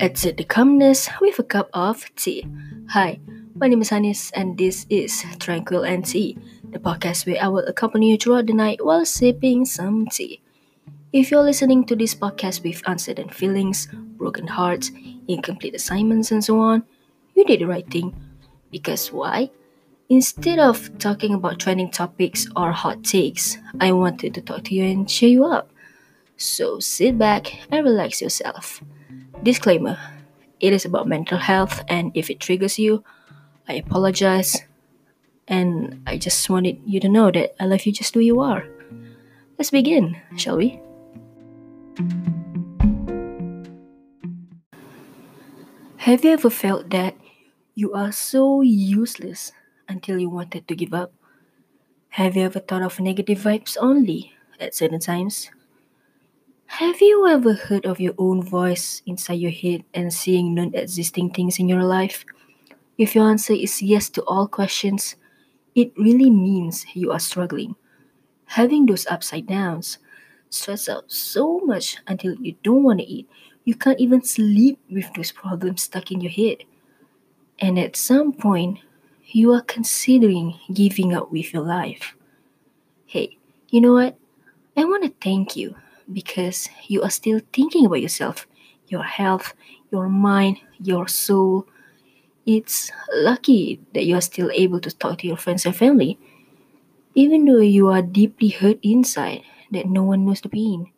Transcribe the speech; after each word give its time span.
Exit 0.00 0.38
the 0.38 0.44
calmness 0.44 1.10
with 1.20 1.38
a 1.38 1.42
cup 1.42 1.68
of 1.74 2.08
tea. 2.16 2.46
Hi, 2.88 3.20
my 3.54 3.68
name 3.68 3.82
is 3.82 3.92
Anis, 3.92 4.30
and 4.30 4.56
this 4.56 4.86
is 4.88 5.26
Tranquil 5.38 5.84
and 5.84 6.06
Tea, 6.06 6.38
the 6.70 6.78
podcast 6.78 7.26
where 7.26 7.36
I 7.36 7.48
will 7.48 7.66
accompany 7.66 8.10
you 8.10 8.16
throughout 8.16 8.46
the 8.46 8.54
night 8.54 8.82
while 8.82 9.04
sipping 9.04 9.66
some 9.66 10.06
tea. 10.06 10.40
If 11.12 11.30
you're 11.30 11.42
listening 11.42 11.84
to 11.84 11.94
this 11.94 12.14
podcast 12.14 12.64
with 12.64 12.80
uncertain 12.86 13.28
feelings, 13.28 13.88
broken 14.16 14.46
hearts, 14.46 14.90
incomplete 15.28 15.74
assignments, 15.74 16.32
and 16.32 16.42
so 16.42 16.58
on, 16.60 16.82
you 17.34 17.44
did 17.44 17.60
the 17.60 17.66
right 17.66 17.86
thing. 17.86 18.16
Because 18.70 19.12
why? 19.12 19.50
Instead 20.08 20.58
of 20.58 20.96
talking 20.96 21.34
about 21.34 21.58
trending 21.58 21.90
topics 21.90 22.48
or 22.56 22.72
hot 22.72 23.04
takes, 23.04 23.58
I 23.78 23.92
wanted 23.92 24.32
to 24.32 24.40
talk 24.40 24.64
to 24.64 24.74
you 24.74 24.82
and 24.82 25.06
cheer 25.06 25.28
you 25.28 25.44
up. 25.44 25.68
So 26.38 26.80
sit 26.80 27.18
back 27.18 27.68
and 27.70 27.84
relax 27.84 28.22
yourself. 28.22 28.80
Disclaimer 29.42 29.98
it 30.60 30.74
is 30.74 30.84
about 30.84 31.08
mental 31.08 31.38
health, 31.38 31.82
and 31.88 32.12
if 32.14 32.28
it 32.28 32.38
triggers 32.38 32.78
you, 32.78 33.02
I 33.66 33.80
apologize. 33.80 34.60
And 35.48 36.02
I 36.06 36.18
just 36.18 36.48
wanted 36.50 36.78
you 36.84 37.00
to 37.00 37.08
know 37.08 37.30
that 37.32 37.56
I 37.58 37.64
love 37.64 37.86
you 37.86 37.92
just 37.92 38.12
who 38.12 38.20
you 38.20 38.40
are. 38.40 38.68
Let's 39.58 39.70
begin, 39.70 40.20
shall 40.36 40.58
we? 40.58 40.78
Have 46.04 46.24
you 46.24 46.32
ever 46.32 46.50
felt 46.50 46.90
that 46.90 47.16
you 47.74 47.92
are 47.94 48.12
so 48.12 48.60
useless 48.60 49.52
until 49.88 50.18
you 50.18 50.28
wanted 50.28 50.68
to 50.68 50.76
give 50.76 50.92
up? 50.92 51.12
Have 52.20 52.36
you 52.36 52.44
ever 52.44 52.60
thought 52.60 52.82
of 52.82 53.00
negative 53.00 53.38
vibes 53.38 53.76
only 53.80 54.32
at 54.60 54.74
certain 54.74 55.00
times? 55.00 55.50
Have 56.78 57.02
you 57.02 57.26
ever 57.26 57.54
heard 57.54 57.84
of 57.84 58.00
your 58.00 58.14
own 58.16 58.42
voice 58.42 59.02
inside 59.04 59.42
your 59.42 59.50
head 59.50 59.84
and 59.92 60.14
seeing 60.14 60.54
non 60.54 60.72
existing 60.72 61.30
things 61.30 61.58
in 61.58 61.68
your 61.68 61.82
life? 61.82 62.24
If 62.96 63.14
your 63.14 63.28
answer 63.28 63.52
is 63.52 63.82
yes 63.82 64.08
to 64.10 64.22
all 64.22 64.46
questions, 64.46 65.16
it 65.74 65.92
really 65.98 66.30
means 66.30 66.86
you 66.94 67.10
are 67.10 67.18
struggling. 67.18 67.74
Having 68.46 68.86
those 68.86 69.04
upside 69.08 69.48
downs, 69.48 69.98
stress 70.48 70.88
out 70.88 71.10
so 71.10 71.58
much 71.58 71.98
until 72.06 72.36
you 72.36 72.54
don't 72.62 72.84
want 72.84 73.00
to 73.00 73.06
eat, 73.06 73.28
you 73.64 73.74
can't 73.74 74.00
even 74.00 74.22
sleep 74.22 74.78
with 74.88 75.12
those 75.14 75.32
problems 75.32 75.82
stuck 75.82 76.12
in 76.12 76.20
your 76.20 76.32
head. 76.32 76.64
And 77.58 77.78
at 77.80 77.96
some 77.96 78.32
point, 78.32 78.78
you 79.26 79.52
are 79.52 79.62
considering 79.62 80.54
giving 80.72 81.14
up 81.14 81.32
with 81.32 81.52
your 81.52 81.64
life. 81.64 82.14
Hey, 83.06 83.36
you 83.68 83.82
know 83.82 83.94
what? 83.94 84.16
I 84.76 84.84
want 84.84 85.02
to 85.02 85.12
thank 85.20 85.56
you 85.56 85.74
because 86.12 86.68
you 86.88 87.02
are 87.02 87.10
still 87.10 87.40
thinking 87.52 87.86
about 87.86 88.02
yourself, 88.02 88.46
your 88.88 89.02
health, 89.02 89.54
your 89.90 90.08
mind, 90.08 90.58
your 90.80 91.08
soul. 91.08 91.66
It's 92.46 92.90
lucky 93.14 93.80
that 93.94 94.06
you 94.06 94.16
are 94.16 94.20
still 94.24 94.50
able 94.54 94.80
to 94.80 94.90
talk 94.90 95.18
to 95.18 95.26
your 95.26 95.36
friends 95.36 95.66
and 95.66 95.76
family, 95.76 96.18
even 97.14 97.44
though 97.44 97.60
you 97.60 97.88
are 97.88 98.02
deeply 98.02 98.48
hurt 98.48 98.78
inside 98.82 99.42
that 99.70 99.86
no 99.86 100.02
one 100.02 100.26
knows 100.26 100.40
the 100.40 100.48
pain. 100.48 100.92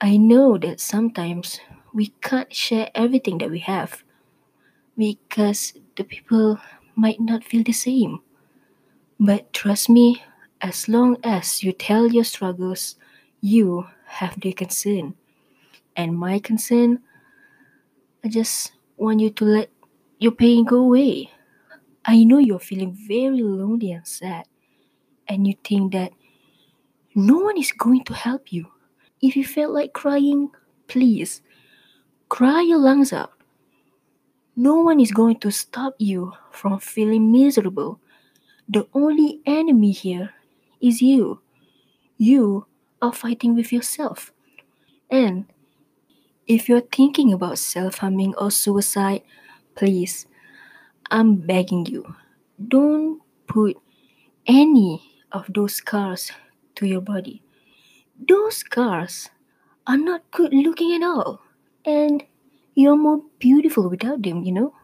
I 0.00 0.16
know 0.16 0.58
that 0.58 0.80
sometimes 0.80 1.60
we 1.92 2.12
can't 2.20 2.52
share 2.54 2.90
everything 2.94 3.38
that 3.38 3.50
we 3.50 3.60
have 3.60 4.02
because 4.96 5.74
the 5.96 6.04
people 6.04 6.58
might 6.96 7.20
not 7.20 7.44
feel 7.44 7.62
the 7.62 7.72
same. 7.72 8.20
But 9.18 9.52
trust 9.52 9.88
me, 9.88 10.22
as 10.60 10.88
long 10.88 11.16
as 11.24 11.62
you 11.62 11.72
tell 11.72 12.12
your 12.12 12.24
struggles, 12.24 12.96
you 13.40 13.86
have 14.14 14.38
their 14.40 14.52
concern. 14.52 15.14
And 15.96 16.16
my 16.16 16.38
concern, 16.38 17.02
I 18.24 18.28
just 18.28 18.72
want 18.96 19.20
you 19.20 19.30
to 19.30 19.44
let 19.44 19.70
your 20.18 20.32
pain 20.32 20.64
go 20.64 20.78
away. 20.78 21.30
I 22.04 22.24
know 22.24 22.38
you're 22.38 22.60
feeling 22.62 22.94
very 22.94 23.42
lonely 23.42 23.92
and 23.92 24.06
sad, 24.06 24.46
and 25.26 25.46
you 25.46 25.54
think 25.64 25.92
that 25.92 26.12
no 27.14 27.38
one 27.38 27.58
is 27.58 27.72
going 27.72 28.04
to 28.04 28.14
help 28.14 28.52
you. 28.52 28.66
If 29.22 29.36
you 29.36 29.44
felt 29.44 29.72
like 29.72 29.92
crying, 29.92 30.50
please 30.86 31.42
cry 32.28 32.62
your 32.62 32.78
lungs 32.78 33.12
out. 33.12 33.32
No 34.56 34.78
one 34.80 35.00
is 35.00 35.10
going 35.10 35.40
to 35.40 35.50
stop 35.50 35.94
you 35.98 36.32
from 36.52 36.78
feeling 36.78 37.32
miserable. 37.32 37.98
The 38.68 38.86
only 38.94 39.40
enemy 39.46 39.90
here 39.90 40.30
is 40.80 41.02
you. 41.02 41.40
You 42.18 42.66
are 43.04 43.12
fighting 43.12 43.54
with 43.54 43.72
yourself. 43.72 44.32
And 45.10 45.44
if 46.46 46.68
you're 46.68 46.88
thinking 46.92 47.32
about 47.32 47.58
self 47.58 47.98
harming 47.98 48.34
or 48.36 48.50
suicide, 48.50 49.22
please, 49.74 50.26
I'm 51.10 51.36
begging 51.36 51.86
you, 51.86 52.16
don't 52.56 53.20
put 53.46 53.76
any 54.46 55.02
of 55.32 55.46
those 55.52 55.74
scars 55.74 56.32
to 56.76 56.86
your 56.86 57.00
body. 57.00 57.42
Those 58.16 58.56
scars 58.56 59.30
are 59.86 59.98
not 59.98 60.30
good 60.30 60.54
looking 60.54 60.94
at 60.94 61.02
all. 61.02 61.42
And 61.84 62.24
you're 62.74 62.96
more 62.96 63.20
beautiful 63.38 63.88
without 63.90 64.22
them, 64.22 64.42
you 64.42 64.52
know? 64.52 64.74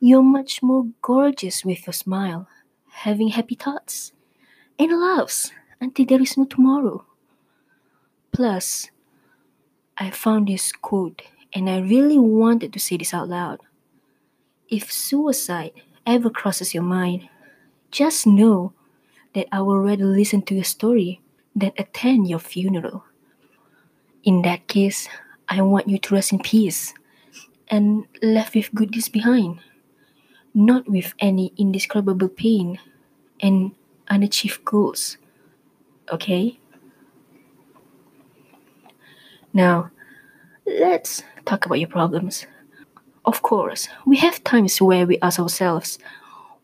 You're 0.00 0.22
much 0.22 0.62
more 0.62 0.86
gorgeous 1.02 1.64
with 1.64 1.86
your 1.86 1.92
smile, 1.92 2.48
having 3.04 3.28
happy 3.28 3.54
thoughts 3.54 4.12
and 4.78 4.98
laughs 4.98 5.52
until 5.80 6.06
there 6.06 6.20
is 6.20 6.36
no 6.36 6.44
tomorrow. 6.44 7.04
Plus, 8.32 8.90
I 9.96 10.10
found 10.10 10.48
this 10.48 10.72
quote 10.72 11.22
and 11.52 11.68
I 11.68 11.78
really 11.80 12.18
wanted 12.18 12.72
to 12.72 12.78
say 12.78 12.96
this 12.96 13.12
out 13.12 13.28
loud. 13.28 13.60
If 14.68 14.92
suicide 14.92 15.72
ever 16.06 16.30
crosses 16.30 16.74
your 16.74 16.84
mind, 16.84 17.28
just 17.90 18.26
know 18.26 18.72
that 19.34 19.46
I 19.50 19.60
will 19.62 19.80
rather 19.80 20.04
listen 20.04 20.42
to 20.42 20.54
your 20.54 20.64
story 20.64 21.20
than 21.56 21.72
attend 21.76 22.28
your 22.28 22.38
funeral. 22.38 23.04
In 24.22 24.42
that 24.42 24.68
case, 24.68 25.08
I 25.48 25.62
want 25.62 25.88
you 25.88 25.98
to 25.98 26.14
rest 26.14 26.32
in 26.32 26.38
peace 26.38 26.94
and 27.68 28.06
left 28.22 28.54
with 28.54 28.74
good 28.74 28.92
deeds 28.92 29.08
behind, 29.08 29.58
not 30.54 30.88
with 30.88 31.14
any 31.18 31.52
indescribable 31.56 32.28
pain 32.28 32.78
and 33.40 33.72
unachieved 34.08 34.64
goals 34.64 35.16
okay? 36.10 36.58
Now, 39.52 39.90
let's 40.66 41.22
talk 41.44 41.66
about 41.66 41.80
your 41.80 41.88
problems. 41.88 42.46
Of 43.24 43.42
course, 43.42 43.88
we 44.06 44.16
have 44.18 44.42
times 44.44 44.80
where 44.80 45.06
we 45.06 45.18
ask 45.20 45.38
ourselves, 45.38 45.98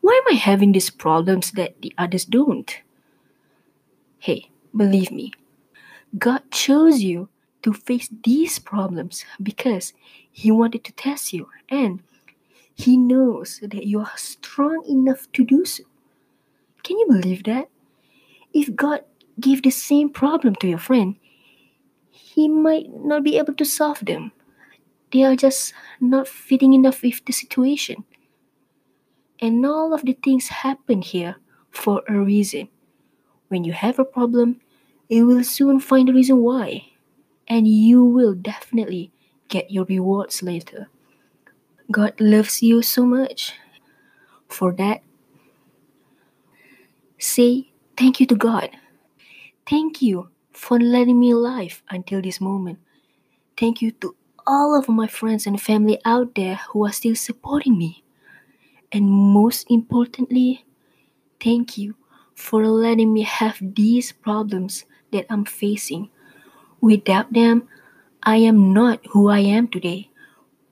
why 0.01 0.13
am 0.25 0.33
I 0.33 0.37
having 0.37 0.71
these 0.71 0.89
problems 0.89 1.51
that 1.51 1.81
the 1.81 1.93
others 1.97 2.25
don't? 2.25 2.81
Hey, 4.19 4.49
believe 4.75 5.11
me, 5.11 5.33
God 6.17 6.49
chose 6.51 7.01
you 7.01 7.29
to 7.63 7.73
face 7.73 8.09
these 8.23 8.59
problems 8.59 9.25
because 9.41 9.93
He 10.31 10.51
wanted 10.51 10.83
to 10.85 10.93
test 10.93 11.33
you 11.33 11.49
and 11.69 12.01
He 12.73 12.97
knows 12.97 13.59
that 13.61 13.85
you 13.85 13.99
are 13.99 14.17
strong 14.17 14.83
enough 14.87 15.31
to 15.33 15.43
do 15.43 15.65
so. 15.65 15.83
Can 16.83 16.97
you 16.97 17.07
believe 17.07 17.43
that? 17.43 17.69
If 18.53 18.75
God 18.75 19.03
give 19.39 19.63
the 19.63 19.69
same 19.69 20.09
problem 20.09 20.55
to 20.55 20.67
your 20.67 20.77
friend, 20.77 21.15
he 22.09 22.47
might 22.47 22.87
not 22.89 23.23
be 23.23 23.37
able 23.37 23.53
to 23.55 23.65
solve 23.65 23.99
them. 24.05 24.31
They 25.11 25.23
are 25.23 25.35
just 25.35 25.73
not 26.01 26.27
fitting 26.27 26.73
enough 26.73 27.01
with 27.01 27.23
the 27.25 27.33
situation. 27.33 28.03
And 29.39 29.65
all 29.65 29.93
of 29.93 30.03
the 30.03 30.13
things 30.13 30.47
happen 30.47 31.01
here 31.01 31.37
for 31.69 32.01
a 32.07 32.13
reason. 32.13 32.69
When 33.49 33.63
you 33.63 33.71
have 33.71 33.99
a 33.99 34.05
problem, 34.05 34.59
you 35.07 35.25
will 35.25 35.43
soon 35.43 35.79
find 35.79 36.07
the 36.07 36.13
reason 36.13 36.37
why. 36.37 36.87
And 37.47 37.67
you 37.67 38.03
will 38.03 38.33
definitely 38.33 39.11
get 39.47 39.71
your 39.71 39.85
rewards 39.85 40.43
later. 40.43 40.89
God 41.89 42.19
loves 42.19 42.61
you 42.61 42.81
so 42.81 43.05
much. 43.05 43.53
For 44.49 44.73
that, 44.73 45.01
say 47.17 47.71
thank 47.95 48.19
you 48.19 48.25
to 48.27 48.35
God. 48.35 48.69
Thank 49.69 50.01
you 50.01 50.29
for 50.51 50.79
letting 50.79 51.19
me 51.19 51.33
live 51.33 51.83
until 51.89 52.21
this 52.21 52.41
moment. 52.41 52.79
Thank 53.57 53.81
you 53.81 53.91
to 54.03 54.15
all 54.47 54.77
of 54.77 54.89
my 54.89 55.07
friends 55.07 55.47
and 55.47 55.61
family 55.61 55.99
out 56.05 56.35
there 56.35 56.61
who 56.71 56.85
are 56.85 56.91
still 56.93 57.15
supporting 57.15 57.77
me. 57.77 58.03
And 58.91 59.09
most 59.09 59.69
importantly, 59.71 60.65
thank 61.41 61.77
you 61.77 61.95
for 62.35 62.65
letting 62.67 63.13
me 63.13 63.23
have 63.23 63.57
these 63.61 64.11
problems 64.11 64.85
that 65.11 65.25
I'm 65.29 65.45
facing. 65.45 66.09
Without 66.81 67.33
them, 67.33 67.67
I 68.23 68.37
am 68.37 68.73
not 68.73 69.05
who 69.11 69.29
I 69.29 69.39
am 69.39 69.67
today. 69.67 70.09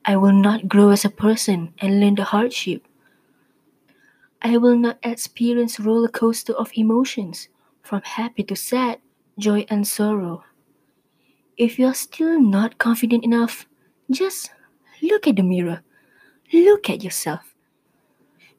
I 0.04 0.16
will 0.16 0.32
not 0.34 0.68
grow 0.68 0.90
as 0.90 1.04
a 1.04 1.10
person 1.10 1.74
and 1.80 2.00
learn 2.00 2.16
the 2.16 2.24
hardship. 2.24 2.86
I 4.40 4.56
will 4.56 4.76
not 4.76 4.98
experience 5.02 5.78
roller 5.78 6.08
coaster 6.08 6.54
of 6.54 6.70
emotions 6.74 7.48
from 7.86 8.02
happy 8.02 8.42
to 8.44 8.56
sad, 8.56 8.98
joy 9.38 9.64
and 9.70 9.86
sorrow. 9.86 10.42
If 11.56 11.78
you're 11.78 11.94
still 11.94 12.40
not 12.40 12.78
confident 12.78 13.24
enough, 13.24 13.66
Just 14.10 14.52
look 15.02 15.26
at 15.26 15.36
the 15.36 15.42
mirror. 15.42 15.82
Look 16.52 16.90
at 16.90 17.02
yourself. 17.02 17.54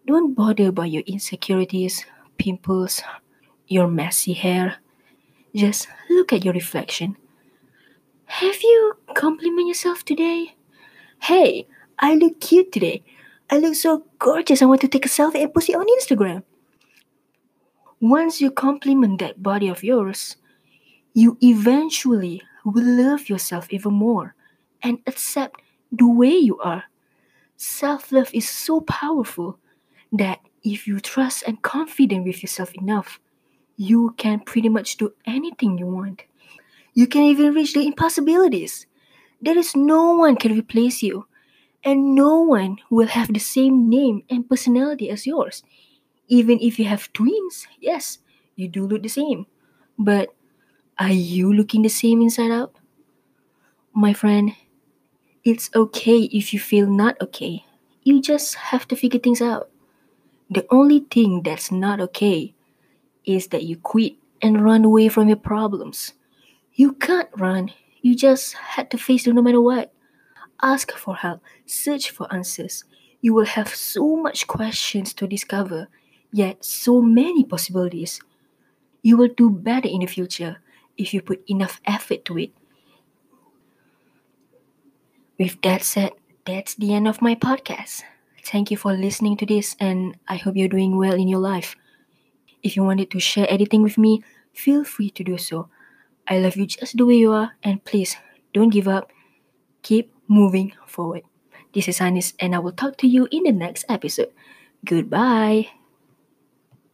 Don't 0.06 0.36
bother 0.36 0.68
about 0.68 0.92
your 0.92 1.04
insecurities, 1.08 2.06
pimples, 2.38 3.02
your 3.68 3.88
messy 3.88 4.34
hair. 4.34 4.78
Just 5.56 5.88
look 6.10 6.34
at 6.34 6.44
your 6.46 6.54
reflection. 6.54 7.18
Have 8.26 8.62
you 8.62 8.94
complimented 9.16 9.68
yourself 9.68 10.04
today? 10.06 10.56
Hey, 11.22 11.68
I 12.00 12.16
look 12.16 12.42
cute 12.42 12.72
today. 12.72 13.04
I 13.50 13.60
look 13.60 13.76
so 13.76 14.06
gorgeous. 14.20 14.62
I 14.62 14.66
want 14.66 14.82
to 14.82 14.88
take 14.88 15.06
a 15.06 15.10
selfie 15.10 15.44
and 15.44 15.54
post 15.54 15.70
it 15.70 15.76
on 15.76 15.88
Instagram. 16.00 16.44
Once 18.00 18.42
you 18.42 18.52
compliment 18.52 19.20
that 19.20 19.42
body 19.42 19.68
of 19.68 19.84
yours, 19.84 20.38
you 21.14 21.38
eventually 21.42 22.42
will 22.66 22.86
love 22.86 23.30
yourself 23.30 23.68
even 23.72 23.94
more 23.94 24.36
and 24.84 25.00
accept 25.08 25.62
the 25.92 26.08
way 26.08 26.32
you 26.36 26.60
are. 26.60 26.86
Self 27.58 28.12
love 28.12 28.30
is 28.34 28.50
so 28.50 28.82
powerful 28.82 29.60
that 30.12 30.42
if 30.64 30.88
you 30.88 31.00
trust 31.00 31.44
and 31.48 31.62
confident 31.64 32.26
with 32.26 32.44
yourself 32.44 32.74
enough, 32.76 33.20
you 33.78 34.16
can 34.18 34.42
pretty 34.42 34.70
much 34.70 34.98
do 34.98 35.14
anything 35.26 35.78
you 35.78 35.88
want. 35.88 36.24
You 36.94 37.08
can 37.08 37.24
even 37.24 37.54
reach 37.54 37.74
the 37.74 37.86
impossibilities. 37.88 38.86
There 39.42 39.58
is 39.58 39.76
no 39.76 40.14
one 40.18 40.36
can 40.38 40.58
replace 40.58 41.04
you, 41.04 41.28
and 41.84 42.16
no 42.16 42.42
one 42.42 42.78
will 42.90 43.08
have 43.08 43.34
the 43.34 43.40
same 43.40 43.90
name 43.90 44.24
and 44.30 44.50
personality 44.50 45.10
as 45.10 45.28
yours. 45.28 45.64
Even 46.28 46.60
if 46.60 46.80
you 46.80 46.86
have 46.86 47.12
twins, 47.14 47.68
yes, 47.80 48.20
you 48.56 48.68
do 48.68 48.86
look 48.88 49.04
the 49.04 49.10
same. 49.10 49.46
But 49.98 50.30
are 51.00 51.12
you 51.12 51.54
looking 51.54 51.82
the 51.84 51.90
same 51.90 52.22
inside 52.22 52.52
out? 52.52 52.76
My 53.94 54.14
friend, 54.14 54.54
it's 55.44 55.70
okay 55.76 56.24
if 56.32 56.54
you 56.54 56.60
feel 56.60 56.88
not 56.88 57.20
okay. 57.22 57.66
You 58.04 58.22
just 58.22 58.56
have 58.56 58.88
to 58.90 58.96
figure 58.96 59.20
things 59.20 59.42
out. 59.42 59.70
The 60.50 60.66
only 60.72 61.02
thing 61.12 61.44
that's 61.44 61.72
not 61.72 62.00
okay 62.02 62.56
is 63.26 63.48
that 63.48 63.64
you 63.64 63.78
quit 63.78 64.14
and 64.42 64.64
run 64.64 64.86
away 64.86 65.10
from 65.10 65.28
your 65.28 65.38
problems. 65.38 66.14
You 66.74 66.94
can't 66.94 67.30
run, 67.38 67.72
you 68.02 68.16
just 68.16 68.54
had 68.54 68.92
to 68.92 68.98
face 68.98 69.26
them 69.26 69.36
no 69.36 69.42
matter 69.42 69.62
what. 69.62 69.94
Ask 70.62 70.92
for 70.92 71.16
help, 71.16 71.42
search 71.66 72.12
for 72.12 72.32
answers. 72.34 72.84
You 73.22 73.34
will 73.34 73.46
have 73.46 73.74
so 73.76 74.16
much 74.16 74.48
questions 74.48 75.14
to 75.16 75.28
discover, 75.28 75.88
yet 76.32 76.64
so 76.66 77.02
many 77.02 77.44
possibilities. 77.44 78.20
You 79.04 79.18
will 79.18 79.30
do 79.36 79.50
better 79.50 79.88
in 79.88 80.02
the 80.02 80.08
future 80.08 80.58
if 80.98 81.14
you 81.14 81.22
put 81.22 81.44
enough 81.50 81.82
effort 81.86 82.26
to 82.26 82.38
it. 82.38 82.52
With 85.40 85.62
that 85.62 85.84
said, 85.84 86.12
that's 86.46 86.76
the 86.76 86.94
end 86.94 87.08
of 87.08 87.22
my 87.22 87.36
podcast. 87.36 88.04
Thank 88.44 88.72
you 88.72 88.78
for 88.78 88.94
listening 88.94 89.38
to 89.38 89.46
this, 89.46 89.76
and 89.80 90.16
I 90.28 90.38
hope 90.38 90.56
you're 90.56 90.72
doing 90.72 90.98
well 90.98 91.14
in 91.14 91.28
your 91.28 91.40
life. 91.42 91.76
If 92.64 92.76
you 92.76 92.84
wanted 92.84 93.12
to 93.12 93.20
share 93.20 93.48
anything 93.50 93.84
with 93.84 93.98
me, 93.98 94.24
feel 94.54 94.84
free 94.84 95.10
to 95.12 95.24
do 95.24 95.38
so. 95.38 95.70
I 96.28 96.40
love 96.40 96.56
you 96.58 96.66
just 96.68 96.98
the 96.98 97.06
way 97.06 97.16
you 97.16 97.32
are, 97.34 97.54
and 97.64 97.84
please 97.84 98.18
don't 98.54 98.70
give 98.70 98.88
up. 98.88 99.12
Keep 99.84 100.14
moving 100.28 100.74
forward. 100.88 101.24
This 101.74 101.88
is 101.88 102.02
Anis, 102.02 102.34
and 102.40 102.56
I 102.56 102.60
will 102.60 102.74
talk 102.74 102.98
to 102.98 103.08
you 103.08 103.28
in 103.32 103.44
the 103.44 103.52
next 103.52 103.86
episode. 103.90 104.32
Goodbye. 104.86 105.70